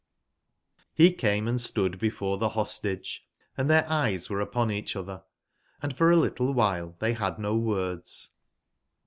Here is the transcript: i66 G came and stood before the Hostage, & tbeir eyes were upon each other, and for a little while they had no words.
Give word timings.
i66 0.97 0.97
G 1.09 1.13
came 1.13 1.47
and 1.47 1.61
stood 1.61 1.99
before 1.99 2.39
the 2.39 2.49
Hostage, 2.49 3.27
& 3.55 3.57
tbeir 3.59 3.85
eyes 3.85 4.31
were 4.31 4.41
upon 4.41 4.71
each 4.71 4.95
other, 4.95 5.23
and 5.79 5.95
for 5.95 6.09
a 6.09 6.17
little 6.17 6.53
while 6.55 6.95
they 6.97 7.13
had 7.13 7.37
no 7.37 7.55
words. 7.55 8.31